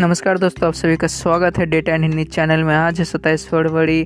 [0.00, 3.46] नमस्कार दोस्तों, आप सभी का स्वागत है डेटा एंड हिंदी चैनल में। आज है सत्ताईस
[3.48, 4.04] फरवरी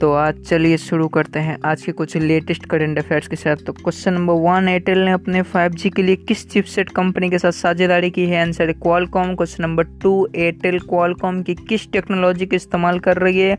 [0.00, 3.72] तो आज चलिए शुरू करते हैं। आज के कुछ लेटेस्ट करेंट अफेयर्स के साथ तो
[3.72, 8.10] क्वेश्चन नंबर वन एयरटेल ने अपने 5G के लिए किस चिपसेट कंपनी के साथ साझेदारी
[8.10, 8.40] की है?
[8.42, 13.38] आंसर है Qualcomm question number two Airtel Qualcomm की किस टेक्नोलॉजी का इस्तेमाल कर रही
[13.38, 13.58] है?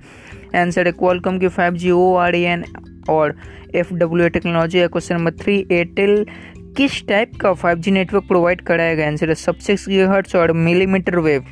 [0.56, 2.64] आंसर है क्वालकॉम की five G O R N
[3.10, 3.36] और
[3.76, 6.26] एफ़ डब्ल्यू टेक्नोलॉजी है क्वेश्चन नंबर थ्री एयरटेल
[6.78, 11.46] किस टाइप का 5G नेटवर्क प्रोवाइड कराएगा आंसर है सब सिक्स और millimetre wave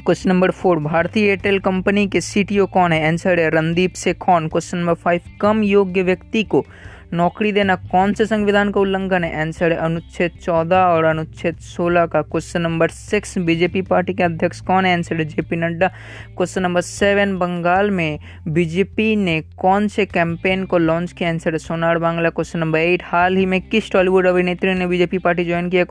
[0.00, 3.06] question number four, भारतीय एयरटेल कंपनी के सीटीओ कौन है?
[3.08, 6.64] आंसर है रणदीप से कौन क्वेश्चन नंबर फाइव कम योग्य व्यक्ति को
[7.12, 9.40] नौकरी देना कौन से संविधान का उल्लंघन है?
[9.40, 14.60] आंसर है अनुच्छेद चौदह और अनुच्छेद सोलह का। Question number six BJP party के अध्यक्ष
[14.60, 14.94] कौन है?
[14.96, 15.88] आंसर है JP Nadda.
[16.36, 21.30] Question number seven Bengal में बीजेपी ने कौन से कैंपेन को लॉन्च किया?
[21.30, 22.30] आंसर है Sonar Bangla.
[22.30, 25.84] Question number eight हाल ही में किस टॉलीवुड अभिनेत्री ने बीजेपी पार्टी ज्वाइन किया?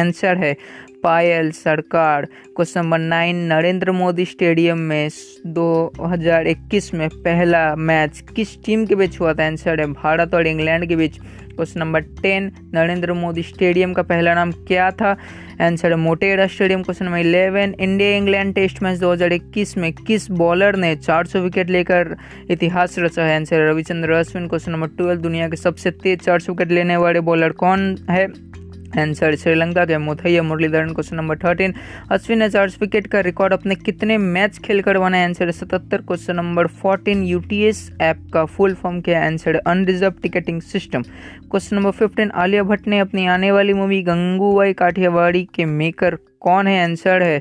[0.00, 0.56] आंसर है
[1.02, 2.24] Payal Sarkar
[2.56, 5.08] question number nine Narendra Modi stadium में
[5.46, 9.46] 2021 में पहला मैच किस टीम के बीच हुआ था?
[9.46, 14.34] आंसर है भारत और इंग्लैंड के बीच। Question number ten, Narendra Modi stadium का पहला
[14.34, 15.16] नाम क्या था?
[15.60, 16.82] आंसर है Motera stadium.
[16.82, 22.16] Question number eleven, India England test match 2021 में किस बॉलर ने 400 विकेट लेकर
[22.50, 23.36] इतिहास रचा है?
[23.36, 24.48] Answer Ravichandra Ashwin.
[24.48, 28.47] Question number twelve, दुनिया के सबसे तेज 400 विकेट लेने वाले बॉलर कौन है?
[28.96, 31.74] आंसर श्रीलंका के Muttiah Muralitharan question number thirteen
[32.10, 36.66] Ashwin ने चार्ज विकेट का रिकॉर्ड अपने कितने मैच खेलकर बनाया आंसर सतहत्तर, question number
[36.66, 41.02] fourteen UTS app का फुल फॉर्म क्या answer unreserve ticketing system
[41.50, 46.66] question number fifteen Alia Bhatt ने अपनी आने वाली मूवी गंगूबाई काठियावाड़ी के मेकर कौन
[46.66, 46.84] है?
[46.84, 47.40] आंसर है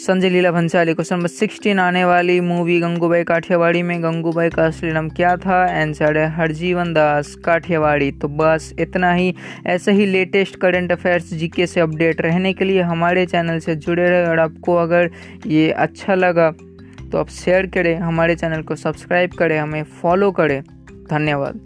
[0.00, 4.92] Sanjay Leela Bhansali question number sixteen आने वाली मूवी गंगूबाई काठियावाड़ी में। गंगूबाई का असली
[4.92, 5.56] नाम क्या था?
[5.80, 9.34] आंसर है हरजीवन दास काठियावाड़ी। तो बस इतना ही।
[9.66, 14.08] ऐसे ही लेटेस्ट करंट अफेयर्स जीके से अपडेट रहने के लिए हमारे चैनल से जुड़े
[14.10, 15.10] रहे और आपको अगर
[15.46, 16.50] ये अच्छा लगा
[17.12, 20.62] तो आप शेयर करें, हमारे चैनल को सब्सक्राइब करें, हमें फॉलो करें।
[21.10, 21.60] धन्यवाद।